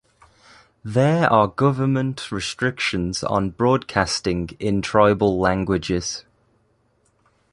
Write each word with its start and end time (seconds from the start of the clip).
There 0.83 1.31
are 1.31 1.47
government 1.47 2.31
restrictions 2.31 3.23
on 3.23 3.51
broadcasting 3.51 4.49
in 4.59 4.81
tribal 4.81 5.37
languages. 5.39 6.25